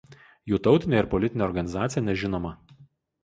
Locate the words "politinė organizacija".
1.11-2.05